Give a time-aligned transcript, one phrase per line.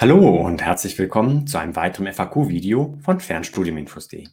[0.00, 4.28] Hallo und herzlich willkommen zu einem weiteren FAQ-Video von Fernstudiuminfos.de.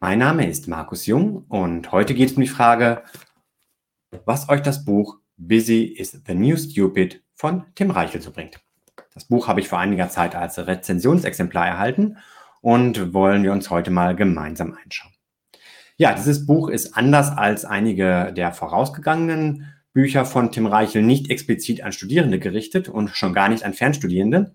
[0.00, 3.02] Mein Name ist Markus Jung und heute geht es um die Frage,
[4.26, 8.60] was euch das Buch Busy is the New Stupid von Tim Reichel so bringt.
[9.14, 12.18] Das Buch habe ich vor einiger Zeit als Rezensionsexemplar erhalten
[12.60, 15.14] und wollen wir uns heute mal gemeinsam einschauen.
[15.96, 21.82] Ja, dieses Buch ist anders als einige der vorausgegangenen Bücher von Tim Reichel nicht explizit
[21.82, 24.54] an Studierende gerichtet und schon gar nicht an Fernstudierende,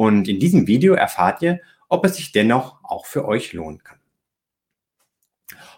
[0.00, 3.98] und in diesem Video erfahrt ihr, ob es sich dennoch auch für euch lohnen kann.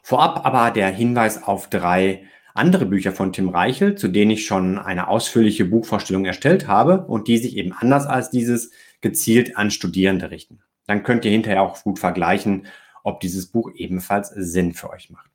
[0.01, 2.23] Vorab aber der Hinweis auf drei
[2.55, 7.27] andere Bücher von Tim Reichel, zu denen ich schon eine ausführliche Buchvorstellung erstellt habe und
[7.27, 10.61] die sich eben anders als dieses gezielt an Studierende richten.
[10.87, 12.67] Dann könnt ihr hinterher auch gut vergleichen,
[13.03, 15.32] ob dieses Buch ebenfalls Sinn für euch macht.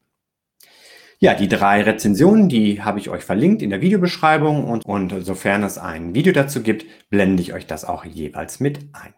[1.19, 5.63] Ja, die drei Rezensionen, die habe ich euch verlinkt in der Videobeschreibung und, und sofern
[5.63, 9.15] es ein Video dazu gibt, blende ich euch das auch jeweils mit ein.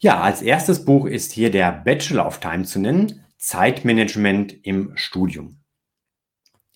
[0.00, 5.60] Ja, als erstes Buch ist hier der Bachelor of Time zu nennen, Zeitmanagement im Studium.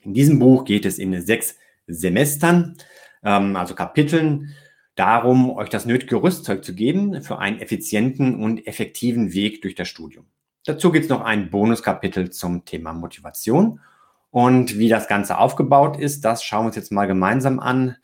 [0.01, 1.57] In diesem Buch geht es in sechs
[1.89, 2.77] Semestern,
[3.25, 4.55] ähm, also Kapiteln,
[4.95, 9.89] darum, euch das nötige Rüstzeug zu geben für einen effizienten und effektiven Weg durch das
[9.89, 10.27] Studium.
[10.65, 13.81] Dazu gibt es noch ein Bonuskapitel zum Thema Motivation.
[14.31, 17.97] Und wie das Ganze aufgebaut ist, das schauen wir uns jetzt mal gemeinsam an.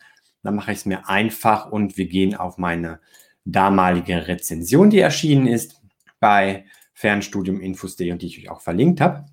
[0.42, 3.00] Dann mache ich es mir einfach und wir gehen auf meine
[3.44, 5.82] damalige Rezension, die erschienen ist
[6.18, 9.26] bei Fernstudium Infos.de und die ich euch auch verlinkt habe.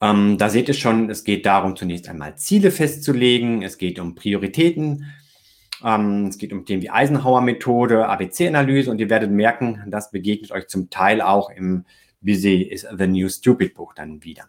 [0.00, 3.62] Ähm, da seht ihr schon, es geht darum, zunächst einmal Ziele festzulegen.
[3.62, 5.12] Es geht um Prioritäten
[5.84, 10.68] ähm, es geht um Themen wie Eisenhower-Methode, ABC-Analyse und ihr werdet merken, das begegnet euch
[10.68, 11.84] zum Teil auch im
[12.20, 14.44] Busy is the New Stupid Buch dann wieder.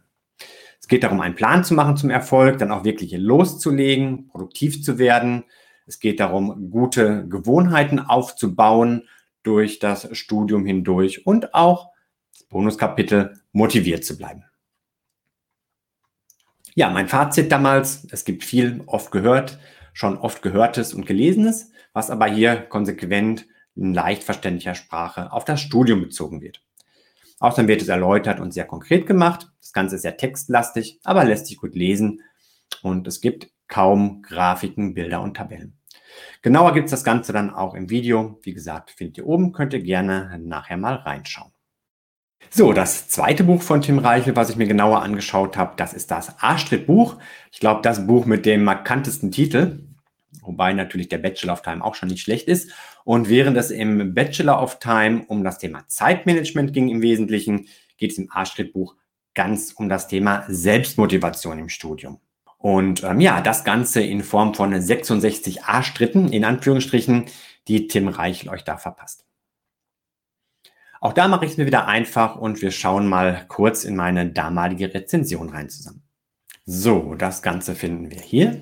[0.80, 4.98] Es geht darum, einen Plan zu machen zum Erfolg, dann auch wirklich loszulegen, produktiv zu
[4.98, 5.44] werden.
[5.86, 9.08] Es geht darum, gute Gewohnheiten aufzubauen
[9.44, 11.92] durch das Studium hindurch und auch
[12.34, 14.44] das Bonuskapitel motiviert zu bleiben.
[16.74, 19.60] Ja, mein Fazit damals, es gibt viel oft gehört,
[19.94, 25.62] schon oft gehörtes und gelesenes, was aber hier konsequent in leicht verständlicher Sprache auf das
[25.62, 26.62] Studium bezogen wird.
[27.40, 29.52] Außerdem wird es erläutert und sehr konkret gemacht.
[29.60, 32.22] Das Ganze ist sehr textlastig, aber lässt sich gut lesen
[32.84, 35.78] und es gibt kaum Grafiken, Bilder und Tabellen.
[36.42, 38.40] Genauer gibt es das Ganze dann auch im Video.
[38.44, 41.51] Wie gesagt, findet ihr oben, könnt ihr gerne nachher mal reinschauen.
[42.50, 46.12] So, das zweite Buch von Tim Reichel, was ich mir genauer angeschaut habe, das ist
[46.12, 47.18] das A-Stritt-Buch.
[47.52, 49.84] Ich glaube, das Buch mit dem markantesten Titel,
[50.42, 52.72] wobei natürlich der Bachelor of Time auch schon nicht schlecht ist.
[53.06, 58.12] Und während es im Bachelor of Time um das Thema Zeitmanagement ging im Wesentlichen, geht
[58.12, 58.96] es im A-Stritt-Buch
[59.34, 62.20] ganz um das Thema Selbstmotivation im Studium.
[62.58, 67.26] Und ähm, ja, das Ganze in Form von 66 A-Stritten, in Anführungsstrichen,
[67.68, 69.26] die Tim Reichel euch da verpasst.
[71.02, 74.30] Auch da mache ich es mir wieder einfach und wir schauen mal kurz in meine
[74.30, 76.04] damalige Rezension rein zusammen.
[76.66, 78.62] So, das Ganze finden wir hier.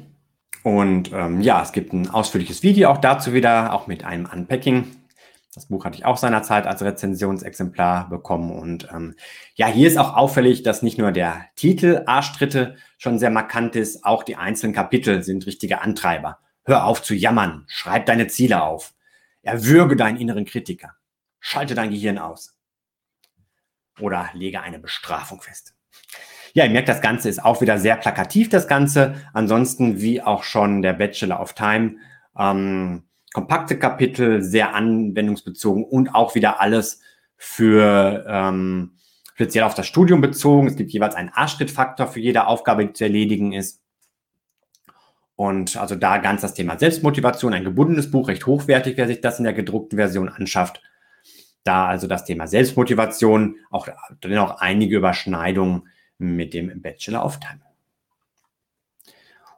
[0.63, 4.87] Und ähm, ja, es gibt ein ausführliches Video auch dazu wieder, auch mit einem Unpacking.
[5.53, 8.51] Das Buch hatte ich auch seinerzeit als Rezensionsexemplar bekommen.
[8.51, 9.15] Und ähm,
[9.55, 14.05] ja, hier ist auch auffällig, dass nicht nur der Titel Arschtritte schon sehr markant ist,
[14.05, 16.39] auch die einzelnen Kapitel sind richtige Antreiber.
[16.63, 18.93] Hör auf zu jammern, schreib deine Ziele auf,
[19.41, 20.95] erwürge deinen inneren Kritiker.
[21.39, 22.57] Schalte dein Gehirn aus.
[23.99, 25.73] Oder lege eine Bestrafung fest.
[26.53, 29.15] Ja, ihr merkt, das Ganze ist auch wieder sehr plakativ, das Ganze.
[29.33, 31.97] Ansonsten, wie auch schon der Bachelor of Time,
[32.37, 37.01] ähm, kompakte Kapitel, sehr anwendungsbezogen und auch wieder alles
[37.37, 38.97] für ähm,
[39.35, 40.67] speziell auf das Studium bezogen.
[40.67, 43.81] Es gibt jeweils einen Arschtrittfaktor für jede Aufgabe, die zu erledigen ist.
[45.35, 49.37] Und also da ganz das Thema Selbstmotivation, ein gebundenes Buch, recht hochwertig, wer sich das
[49.37, 50.81] in der gedruckten Version anschafft.
[51.63, 53.87] Da also das Thema Selbstmotivation, auch
[54.23, 57.61] dennoch einige Überschneidungen mit dem Bachelor of Time.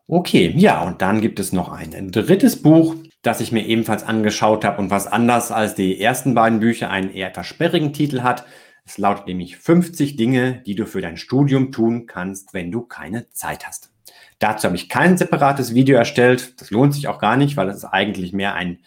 [0.08, 4.66] Okay, ja, und dann gibt es noch ein drittes Buch, das ich mir ebenfalls angeschaut
[4.66, 8.46] habe und was anders als die ersten beiden Bücher einen eher etwas sperrigen Titel hat.
[8.84, 13.30] Es lautet nämlich 50 Dinge, die du für dein Studium tun kannst, wenn du keine
[13.30, 13.92] Zeit hast.
[14.40, 16.60] Dazu habe ich kein separates Video erstellt.
[16.60, 18.80] Das lohnt sich auch gar nicht, weil es ist eigentlich mehr ein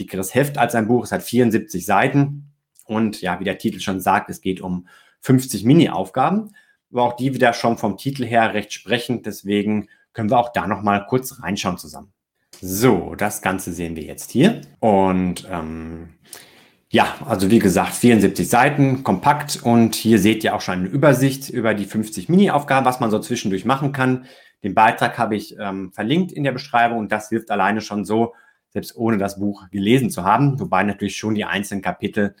[0.00, 1.04] dickeres Heft als ein Buch.
[1.04, 2.45] Es hat 74 Seiten.
[2.86, 4.88] Und ja, wie der Titel schon sagt, es geht um
[5.20, 6.52] 50 Mini-Aufgaben.
[6.92, 9.26] Aber auch die wieder schon vom Titel her recht sprechend.
[9.26, 12.12] Deswegen können wir auch da nochmal kurz reinschauen zusammen.
[12.60, 14.62] So, das Ganze sehen wir jetzt hier.
[14.80, 16.14] Und ähm,
[16.90, 19.60] ja, also wie gesagt, 74 Seiten, kompakt.
[19.62, 23.18] Und hier seht ihr auch schon eine Übersicht über die 50 Mini-Aufgaben, was man so
[23.18, 24.26] zwischendurch machen kann.
[24.62, 28.34] Den Beitrag habe ich ähm, verlinkt in der Beschreibung und das hilft alleine schon so,
[28.70, 32.34] selbst ohne das Buch gelesen zu haben, wobei natürlich schon die einzelnen Kapitel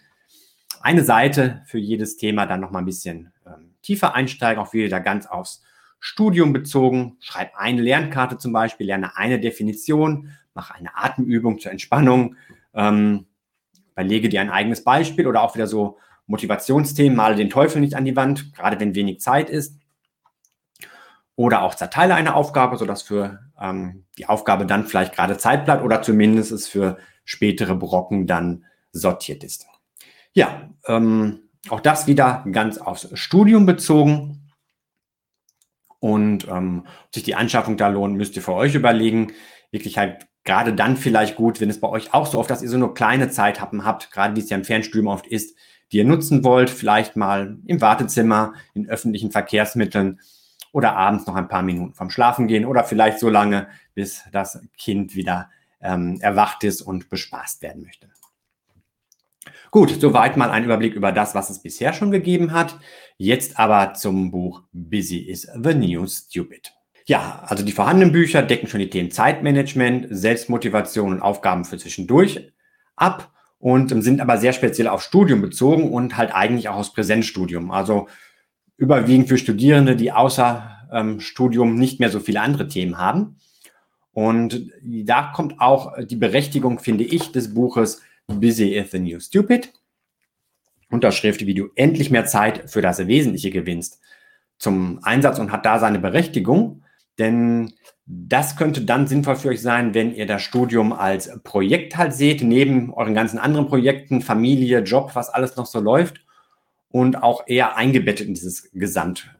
[0.86, 5.26] eine Seite für jedes Thema dann nochmal ein bisschen ähm, tiefer einsteigen, auch wieder ganz
[5.26, 5.64] aufs
[5.98, 7.16] Studium bezogen.
[7.18, 12.36] Schreib eine Lernkarte zum Beispiel, lerne eine Definition, mach eine Atemübung zur Entspannung,
[12.72, 13.26] ähm,
[13.90, 15.98] überlege dir ein eigenes Beispiel oder auch wieder so
[16.28, 19.80] Motivationsthemen, male den Teufel nicht an die Wand, gerade wenn wenig Zeit ist.
[21.34, 25.82] Oder auch zerteile eine Aufgabe, sodass für ähm, die Aufgabe dann vielleicht gerade Zeit bleibt
[25.82, 29.66] oder zumindest es für spätere Brocken dann sortiert ist.
[30.36, 34.52] Ja, ähm, auch das wieder ganz aufs Studium bezogen.
[35.98, 39.32] Und ähm, ob sich die Anschaffung da lohnt, müsst ihr für euch überlegen.
[39.70, 42.68] Wirklich halt gerade dann vielleicht gut, wenn es bei euch auch so oft, dass ihr
[42.68, 45.56] so eine kleine Zeithappen habt, gerade wie es ja im Fernstudium oft ist,
[45.90, 50.20] die ihr nutzen wollt, vielleicht mal im Wartezimmer, in öffentlichen Verkehrsmitteln
[50.70, 54.60] oder abends noch ein paar Minuten vom Schlafen gehen oder vielleicht so lange, bis das
[54.76, 55.48] Kind wieder
[55.80, 58.10] ähm, erwacht ist und bespaßt werden möchte.
[59.70, 62.78] Gut, soweit mal ein Überblick über das, was es bisher schon gegeben hat.
[63.16, 66.72] Jetzt aber zum Buch Busy is the New Stupid.
[67.06, 72.52] Ja, also die vorhandenen Bücher decken schon die Themen Zeitmanagement, Selbstmotivation und Aufgaben für zwischendurch
[72.96, 77.70] ab und sind aber sehr speziell auf Studium bezogen und halt eigentlich auch aus Präsenzstudium.
[77.70, 78.08] Also
[78.76, 83.36] überwiegend für Studierende, die außer ähm, Studium nicht mehr so viele andere Themen haben.
[84.12, 89.72] Und da kommt auch die Berechtigung, finde ich, des Buches Busy is the New Stupid.
[90.90, 94.00] Unterschrift, wie du endlich mehr Zeit für das Wesentliche gewinnst,
[94.58, 96.84] zum Einsatz und hat da seine Berechtigung.
[97.18, 97.72] Denn
[98.04, 102.42] das könnte dann sinnvoll für euch sein, wenn ihr das Studium als Projekt halt seht,
[102.42, 106.20] neben euren ganzen anderen Projekten, Familie, Job, was alles noch so läuft
[106.88, 109.34] und auch eher eingebettet in dieses Gesamtprojekt.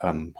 [0.00, 0.34] Ähm,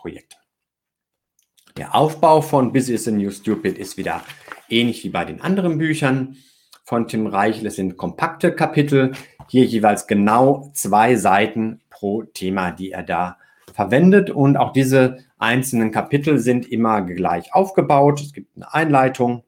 [1.79, 4.23] Der Aufbau von Business and New Stupid ist wieder
[4.69, 6.37] ähnlich wie bei den anderen Büchern
[6.85, 7.67] von Tim Reichel.
[7.67, 9.13] Es sind kompakte Kapitel,
[9.49, 13.39] hier jeweils genau zwei Seiten pro Thema, die er da
[13.73, 14.31] verwendet.
[14.31, 18.21] Und auch diese einzelnen Kapitel sind immer gleich aufgebaut.
[18.21, 19.43] Es gibt eine Einleitung.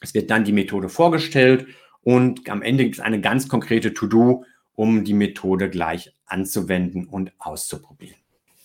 [0.00, 1.66] Es wird dann die Methode vorgestellt
[2.02, 7.32] und am Ende gibt es eine ganz konkrete To-Do, um die Methode gleich anzuwenden und
[7.38, 8.21] auszuprobieren.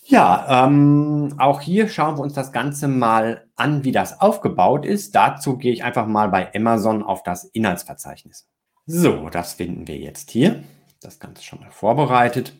[0.09, 5.13] Ja, ähm, auch hier schauen wir uns das Ganze mal an, wie das aufgebaut ist.
[5.15, 8.47] Dazu gehe ich einfach mal bei Amazon auf das Inhaltsverzeichnis.
[8.85, 10.63] So, das finden wir jetzt hier.
[11.01, 12.53] Das Ganze schon mal vorbereitet.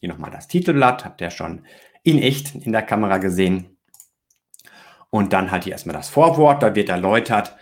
[0.00, 1.64] Hier nochmal das Titelblatt, habt ihr schon
[2.02, 3.78] in echt in der Kamera gesehen.
[5.10, 7.54] Und dann halt hier erstmal das Vorwort, da wird erläutert,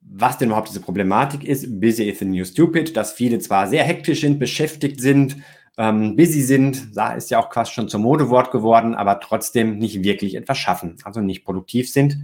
[0.00, 1.80] was denn überhaupt diese Problematik ist.
[1.80, 5.38] Busy is the new stupid, dass viele zwar sehr hektisch sind, beschäftigt sind,
[5.78, 10.02] ähm, busy sind, da ist ja auch quasi schon zum Modewort geworden, aber trotzdem nicht
[10.04, 12.18] wirklich etwas schaffen, also nicht produktiv sind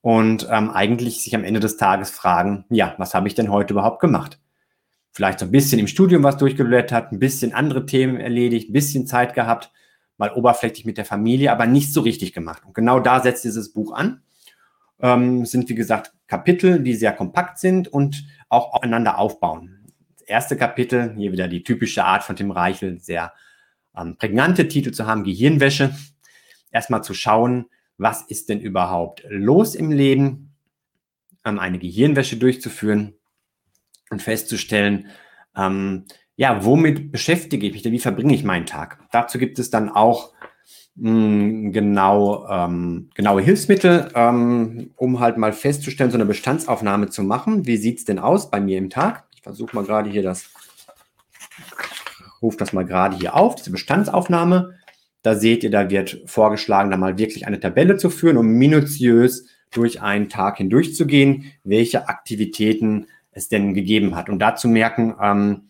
[0.00, 3.74] und ähm, eigentlich sich am Ende des Tages fragen, ja, was habe ich denn heute
[3.74, 4.38] überhaupt gemacht?
[5.18, 9.04] vielleicht so ein bisschen im Studium was durchgeblättert, ein bisschen andere Themen erledigt, ein bisschen
[9.04, 9.72] Zeit gehabt,
[10.16, 12.62] mal oberflächlich mit der Familie, aber nicht so richtig gemacht.
[12.64, 14.22] Und genau da setzt dieses Buch an.
[15.00, 19.77] Ähm, sind, wie gesagt, Kapitel, die sehr kompakt sind und auch aufeinander aufbauen.
[20.28, 23.32] Erste Kapitel, hier wieder die typische Art von Tim Reichel, sehr
[23.96, 25.96] ähm, prägnante Titel zu haben, Gehirnwäsche.
[26.70, 30.54] Erstmal zu schauen, was ist denn überhaupt los im Leben,
[31.46, 33.14] ähm, eine Gehirnwäsche durchzuführen
[34.10, 35.08] und festzustellen,
[35.56, 36.04] ähm,
[36.36, 39.00] ja, womit beschäftige ich mich denn, wie verbringe ich meinen Tag?
[39.10, 40.34] Dazu gibt es dann auch
[40.96, 47.22] mh, hm, genau, ähm, genaue Hilfsmittel, ähm, um halt mal festzustellen, so eine Bestandsaufnahme zu
[47.22, 47.64] machen.
[47.64, 49.27] Wie sieht es denn aus bei mir im Tag?
[49.48, 50.50] Versuche mal gerade hier das,
[52.42, 54.74] rufe das mal gerade hier auf, diese Bestandsaufnahme.
[55.22, 59.46] Da seht ihr, da wird vorgeschlagen, da mal wirklich eine Tabelle zu führen, um minutiös
[59.70, 64.28] durch einen Tag hindurch zu gehen, welche Aktivitäten es denn gegeben hat.
[64.28, 65.68] Und dazu merken, ähm,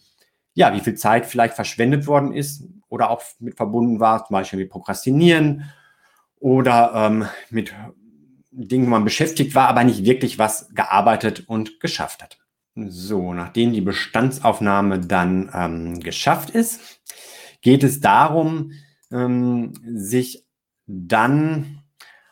[0.54, 4.58] ja, wie viel Zeit vielleicht verschwendet worden ist oder auch mit verbunden war, zum Beispiel
[4.58, 5.70] mit Prokrastinieren
[6.40, 7.72] oder ähm, mit
[8.50, 12.38] Dingen, wo man beschäftigt war, aber nicht wirklich was gearbeitet und geschafft hat.
[12.86, 17.00] So, nachdem die Bestandsaufnahme dann ähm, geschafft ist,
[17.60, 18.72] geht es darum,
[19.10, 20.44] ähm, sich
[20.86, 21.82] dann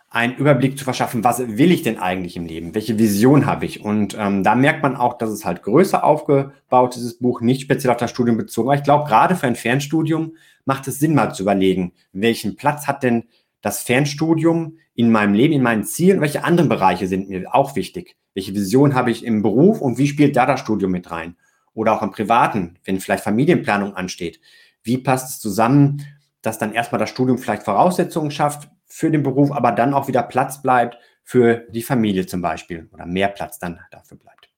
[0.09, 2.75] einen Überblick zu verschaffen, was will ich denn eigentlich im Leben?
[2.75, 3.85] Welche Vision habe ich?
[3.85, 7.63] Und ähm, da merkt man auch, dass es halt größer aufgebaut ist, dieses Buch, nicht
[7.63, 8.69] speziell auf das Studium bezogen.
[8.69, 12.87] Aber ich glaube, gerade für ein Fernstudium macht es Sinn, mal zu überlegen, welchen Platz
[12.87, 13.25] hat denn
[13.63, 16.21] das Fernstudium in meinem Leben, in meinen Zielen?
[16.21, 18.17] Welche anderen Bereiche sind mir auch wichtig?
[18.37, 21.37] Welche Vision habe ich im Beruf und wie spielt da das Studium mit rein?
[21.73, 24.43] Oder auch im Privaten, wenn vielleicht Familienplanung ansteht.
[24.83, 26.03] Wie passt es zusammen,
[26.43, 30.23] dass dann erstmal das Studium vielleicht Voraussetzungen schafft, für den Beruf, aber dann auch wieder
[30.23, 34.51] Platz bleibt für die Familie zum Beispiel oder mehr Platz dann dafür bleibt.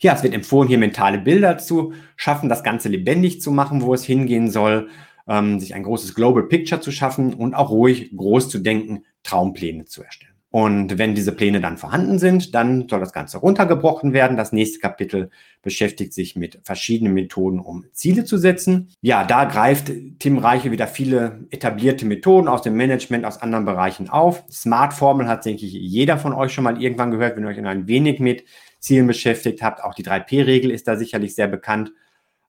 [0.00, 3.94] Ja, es wird empfohlen, hier mentale Bilder zu schaffen, das Ganze lebendig zu machen, wo
[3.94, 4.88] es hingehen soll,
[5.28, 9.84] ähm, sich ein großes Global Picture zu schaffen und auch ruhig groß zu denken, Traumpläne
[9.84, 10.31] zu erstellen.
[10.52, 14.36] Und wenn diese Pläne dann vorhanden sind, dann soll das Ganze runtergebrochen werden.
[14.36, 15.30] Das nächste Kapitel
[15.62, 18.90] beschäftigt sich mit verschiedenen Methoden, um Ziele zu setzen.
[19.00, 24.10] Ja, da greift Tim Reiche wieder viele etablierte Methoden aus dem Management, aus anderen Bereichen
[24.10, 24.44] auf.
[24.50, 27.88] Smart-Formel hat, denke ich, jeder von euch schon mal irgendwann gehört, wenn ihr euch ein
[27.88, 28.44] wenig mit
[28.78, 29.82] Zielen beschäftigt habt.
[29.82, 31.92] Auch die 3P-Regel ist da sicherlich sehr bekannt.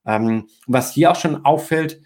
[0.05, 2.01] Ähm, was hier auch schon auffällt,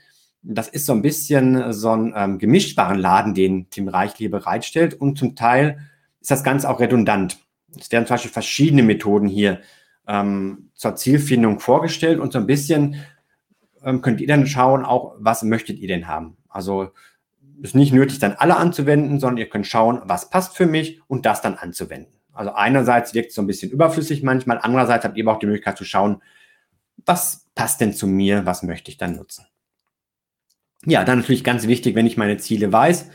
[0.49, 4.93] das ist so ein bisschen so ein ähm, gemischtbaren Laden, den Tim Reich hier bereitstellt.
[4.93, 5.79] Und zum Teil
[6.21, 7.39] ist das Ganze auch redundant.
[7.77, 9.61] Es werden zum Beispiel verschiedene Methoden hier
[10.07, 12.95] ähm, zur Zielfindung vorgestellt und so ein bisschen
[13.83, 16.37] ähm, könnt ihr dann schauen, auch was möchtet ihr denn haben.
[16.49, 16.91] Also
[17.61, 21.25] ist nicht nötig, dann alle anzuwenden, sondern ihr könnt schauen, was passt für mich und
[21.25, 22.13] das dann anzuwenden.
[22.31, 25.47] Also einerseits wirkt es so ein bisschen überflüssig manchmal, andererseits habt ihr aber auch die
[25.47, 26.21] Möglichkeit zu schauen,
[27.05, 29.45] was passt denn zu mir, was möchte ich dann nutzen.
[30.89, 33.09] Ja, dann natürlich ganz wichtig, wenn ich meine Ziele weiß,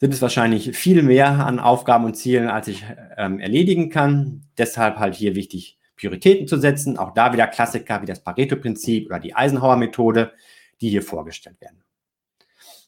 [0.00, 2.84] sind es wahrscheinlich viel mehr an Aufgaben und Zielen, als ich
[3.16, 4.42] ähm, erledigen kann.
[4.58, 6.98] Deshalb halt hier wichtig, Prioritäten zu setzen.
[6.98, 10.32] Auch da wieder Klassiker wie das Pareto-Prinzip oder die Eisenhower-Methode,
[10.80, 11.84] die hier vorgestellt werden.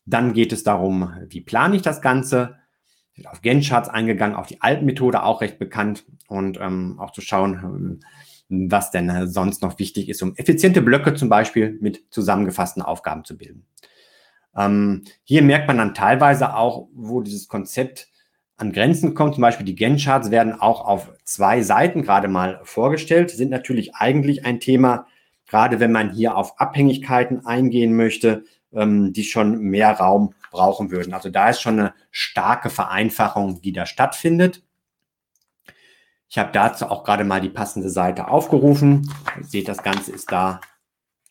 [0.07, 2.57] Dann geht es darum, wie plane ich das Ganze.
[3.15, 8.01] Wird auf Gantt-Charts eingegangen, auf die Alpenmethode auch recht bekannt und ähm, auch zu schauen,
[8.51, 13.25] ähm, was denn sonst noch wichtig ist, um effiziente Blöcke zum Beispiel mit zusammengefassten Aufgaben
[13.25, 13.65] zu bilden.
[14.57, 18.09] Ähm, hier merkt man dann teilweise auch, wo dieses Konzept
[18.57, 19.35] an Grenzen kommt.
[19.35, 24.45] Zum Beispiel die Gantt-Charts werden auch auf zwei Seiten gerade mal vorgestellt, sind natürlich eigentlich
[24.47, 25.07] ein Thema,
[25.47, 31.13] gerade wenn man hier auf Abhängigkeiten eingehen möchte, ähm, die schon mehr Raum brauchen würden.
[31.13, 34.63] Also da ist schon eine starke Vereinfachung, die da stattfindet.
[36.29, 39.13] Ich habe dazu auch gerade mal die passende Seite aufgerufen.
[39.39, 40.61] Ihr seht, das Ganze ist da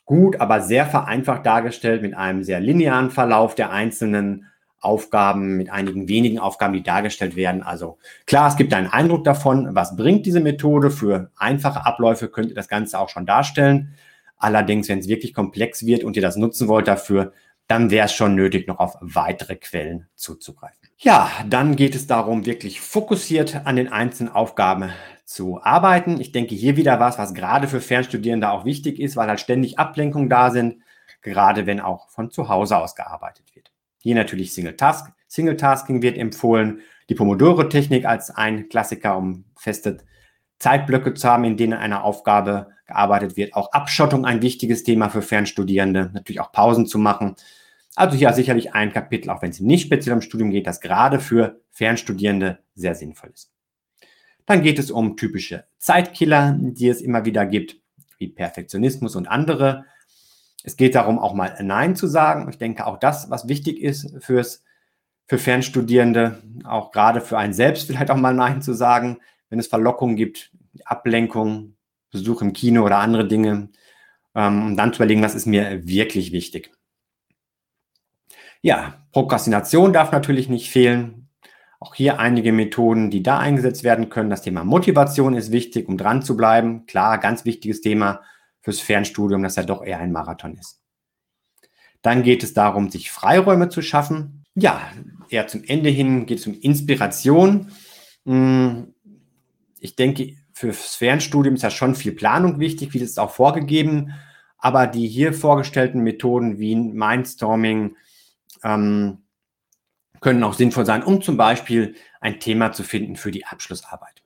[0.05, 4.45] gut, aber sehr vereinfacht dargestellt mit einem sehr linearen Verlauf der einzelnen
[4.79, 7.63] Aufgaben, mit einigen wenigen Aufgaben, die dargestellt werden.
[7.63, 7.97] Also
[8.27, 10.91] klar, es gibt einen Eindruck davon, was bringt diese Methode.
[10.91, 13.95] Für einfache Abläufe könnt ihr das Ganze auch schon darstellen.
[14.38, 17.33] Allerdings, wenn es wirklich komplex wird und ihr das nutzen wollt dafür,
[17.67, 20.88] dann wäre es schon nötig, noch auf weitere Quellen zuzugreifen.
[21.00, 24.91] Ja, dann geht es darum, wirklich fokussiert an den einzelnen Aufgaben
[25.35, 26.21] zu arbeiten.
[26.21, 29.77] Ich denke hier wieder was, was gerade für Fernstudierende auch wichtig ist, weil halt ständig
[29.77, 30.77] Ablenkungen da sind,
[31.21, 33.69] gerade wenn auch von zu Hause aus gearbeitet wird.
[34.01, 35.11] Hier natürlich Single Task.
[35.27, 36.79] Single Tasking wird empfohlen.
[37.09, 39.97] Die Pomodoro-Technik als ein Klassiker, um feste
[40.59, 43.55] Zeitblöcke zu haben, in denen eine Aufgabe gearbeitet wird.
[43.55, 46.11] Auch Abschottung ein wichtiges Thema für Fernstudierende.
[46.13, 47.35] Natürlich auch Pausen zu machen.
[47.97, 51.19] Also hier sicherlich ein Kapitel, auch wenn es nicht speziell um Studium geht, das gerade
[51.19, 53.54] für Fernstudierende sehr sinnvoll ist.
[54.45, 57.77] Dann geht es um typische Zeitkiller, die es immer wieder gibt,
[58.17, 59.85] wie Perfektionismus und andere.
[60.63, 62.47] Es geht darum, auch mal Nein zu sagen.
[62.49, 64.63] Ich denke, auch das, was wichtig ist fürs,
[65.27, 69.17] für Fernstudierende, auch gerade für einen selbst vielleicht auch mal Nein zu sagen,
[69.49, 70.51] wenn es Verlockungen gibt,
[70.85, 71.75] Ablenkung,
[72.11, 73.69] Besuch im Kino oder andere Dinge,
[74.35, 76.71] ähm, dann zu überlegen, was ist mir wirklich wichtig.
[78.61, 81.25] Ja, Prokrastination darf natürlich nicht fehlen.
[81.85, 84.31] Auch hier einige Methoden, die da eingesetzt werden können.
[84.31, 86.87] Das Thema Motivation ist wichtig, um dran zu bleiben.
[86.87, 88.21] Klar, ganz wichtiges Thema
[88.61, 90.81] fürs Fernstudium, das ja doch eher ein Marathon ist.
[92.01, 94.43] Dann geht es darum, sich Freiräume zu schaffen.
[94.55, 94.81] Ja,
[95.29, 97.71] eher zum Ende hin geht es um Inspiration.
[98.25, 98.95] Hm,
[99.79, 104.11] ich denke, fürs Fernstudium ist ja schon viel Planung wichtig, wie das ist auch vorgegeben.
[104.57, 107.95] Aber die hier vorgestellten Methoden wie Mindstorming,
[108.63, 109.19] ähm,
[110.22, 114.24] können auch sinnvoll sein, um zum Beispiel ein Thema zu finden für die Abschlussarbeit.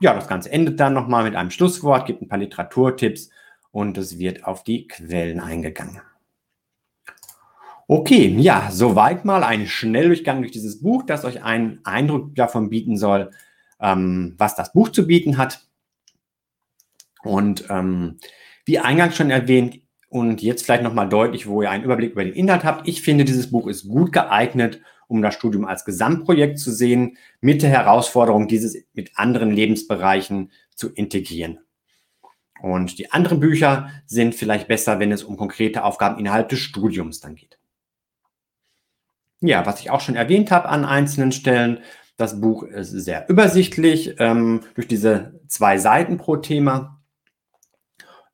[0.00, 3.30] Ja, das Ganze endet dann nochmal mit einem Schlusswort, gibt ein paar Literaturtipps
[3.70, 6.00] und es wird auf die Quellen eingegangen.
[7.86, 12.96] Okay, ja, soweit mal ein Schnelldurchgang durch dieses Buch, das euch einen Eindruck davon bieten
[12.96, 13.30] soll,
[13.80, 15.66] ähm, was das Buch zu bieten hat.
[17.22, 18.18] Und ähm,
[18.64, 19.81] wie eingangs schon erwähnt,
[20.12, 22.86] und jetzt vielleicht nochmal deutlich, wo ihr einen Überblick über den Inhalt habt.
[22.86, 27.62] Ich finde, dieses Buch ist gut geeignet, um das Studium als Gesamtprojekt zu sehen, mit
[27.62, 31.60] der Herausforderung, dieses mit anderen Lebensbereichen zu integrieren.
[32.60, 37.20] Und die anderen Bücher sind vielleicht besser, wenn es um konkrete Aufgaben innerhalb des Studiums
[37.20, 37.58] dann geht.
[39.40, 41.78] Ja, was ich auch schon erwähnt habe an einzelnen Stellen,
[42.18, 46.91] das Buch ist sehr übersichtlich ähm, durch diese zwei Seiten pro Thema.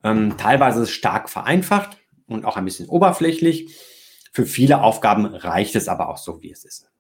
[0.05, 3.75] Ähm, teilweise ist es stark vereinfacht und auch ein bisschen oberflächlich.
[4.33, 6.90] Für viele Aufgaben reicht es aber auch so, wie es ist.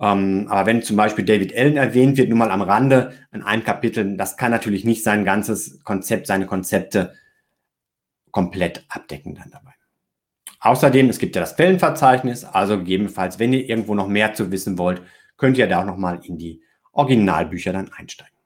[0.00, 3.62] Ähm, aber wenn zum Beispiel David Allen erwähnt wird, nur mal am Rande in einem
[3.62, 7.14] Kapitel, das kann natürlich nicht sein ganzes Konzept, seine Konzepte
[8.30, 9.74] komplett abdecken dann dabei.
[10.60, 14.78] Außerdem, es gibt ja das Quellenverzeichnis, also gegebenenfalls, wenn ihr irgendwo noch mehr zu wissen
[14.78, 15.02] wollt,
[15.36, 16.62] könnt ihr da auch nochmal in die
[16.92, 18.39] Originalbücher dann einsteigen.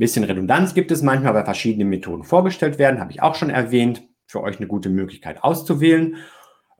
[0.00, 4.02] Bisschen Redundanz gibt es manchmal, weil verschiedene Methoden vorgestellt werden, habe ich auch schon erwähnt.
[4.26, 6.16] Für euch eine gute Möglichkeit auszuwählen.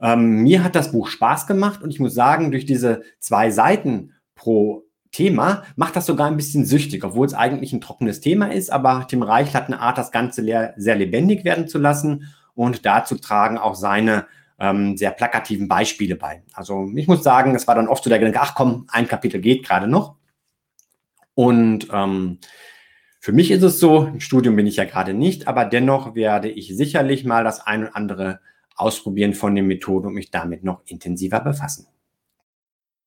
[0.01, 4.13] Ähm, mir hat das Buch Spaß gemacht und ich muss sagen, durch diese zwei Seiten
[4.35, 8.71] pro Thema macht das sogar ein bisschen süchtig, obwohl es eigentlich ein trockenes Thema ist.
[8.71, 10.43] Aber Tim Reich hat eine Art, das Ganze
[10.77, 14.25] sehr lebendig werden zu lassen und dazu tragen auch seine
[14.57, 16.43] ähm, sehr plakativen Beispiele bei.
[16.53, 19.41] Also ich muss sagen, es war dann oft so der Gedanke, ach komm, ein Kapitel
[19.41, 20.15] geht gerade noch.
[21.33, 22.39] Und ähm,
[23.21, 26.49] für mich ist es so, im Studium bin ich ja gerade nicht, aber dennoch werde
[26.49, 28.39] ich sicherlich mal das ein und andere
[28.75, 31.85] ausprobieren von den Methoden und mich damit noch intensiver befassen.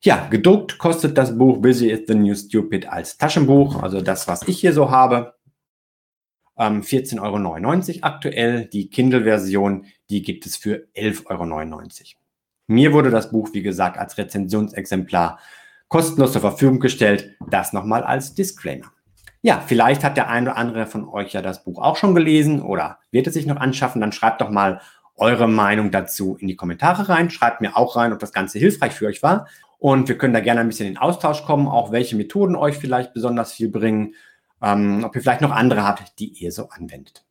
[0.04, 4.46] Ja, gedruckt kostet das Buch Busy is the New Stupid als Taschenbuch, also das, was
[4.46, 5.34] ich hier so habe,
[6.56, 8.66] ähm, 14,99 Euro aktuell.
[8.66, 12.20] Die Kindle-Version, die gibt es für 11,99 Euro.
[12.68, 15.40] Mir wurde das Buch, wie gesagt, als Rezensionsexemplar
[15.88, 17.36] kostenlos zur Verfügung gestellt.
[17.50, 18.92] Das nochmal als Disclaimer.
[19.44, 22.62] Ja, vielleicht hat der eine oder andere von euch ja das Buch auch schon gelesen
[22.62, 24.00] oder wird es sich noch anschaffen.
[24.00, 24.80] Dann schreibt doch mal
[25.16, 27.28] eure Meinung dazu in die Kommentare rein.
[27.28, 29.46] Schreibt mir auch rein, ob das Ganze hilfreich für euch war.
[29.76, 33.12] Und wir können da gerne ein bisschen in Austausch kommen, auch welche Methoden euch vielleicht
[33.12, 34.14] besonders viel bringen,
[34.62, 37.26] ähm, ob ihr vielleicht noch andere habt, die ihr so anwendet.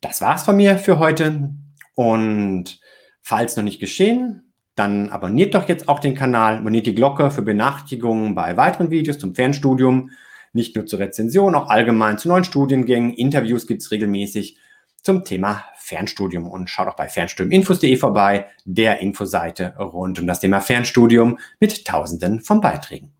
[0.00, 1.54] Das war's von mir für heute.
[1.94, 2.80] Und
[3.22, 7.42] falls noch nicht geschehen, dann abonniert doch jetzt auch den Kanal, abonniert die Glocke für
[7.42, 10.10] Benachrichtigungen bei weiteren Videos zum Fernstudium
[10.52, 13.12] nicht nur zur Rezension, auch allgemein zu neuen Studiengängen.
[13.12, 14.58] Interviews gibt es regelmäßig
[15.02, 16.46] zum Thema Fernstudium.
[16.46, 22.40] Und schaut auch bei fernstudiuminfos.de vorbei, der Infoseite rund um das Thema Fernstudium mit Tausenden
[22.40, 23.12] von Beiträgen.